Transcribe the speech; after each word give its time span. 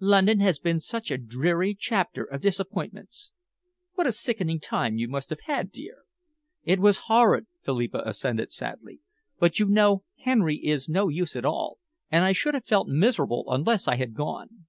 London 0.00 0.40
has 0.40 0.58
been 0.58 0.80
such 0.80 1.10
a 1.10 1.18
dreary 1.18 1.76
chapter 1.78 2.24
of 2.24 2.40
disappointments." 2.40 3.32
"What 3.96 4.06
a 4.06 4.12
sickening 4.12 4.58
time 4.58 4.96
you 4.96 5.08
must 5.08 5.28
have 5.28 5.40
had, 5.44 5.70
dear!" 5.70 6.04
"It 6.62 6.80
was 6.80 7.02
horrid," 7.04 7.48
Philippa 7.62 8.02
assented 8.06 8.50
sadly, 8.50 9.00
"but 9.38 9.58
you 9.58 9.66
know 9.66 10.04
Henry 10.20 10.56
is 10.64 10.88
no 10.88 11.08
use 11.08 11.36
at 11.36 11.44
all, 11.44 11.80
and 12.10 12.24
I 12.24 12.32
should 12.32 12.54
have 12.54 12.64
felt 12.64 12.88
miserable 12.88 13.44
unless 13.48 13.86
I 13.86 13.96
had 13.96 14.14
gone. 14.14 14.64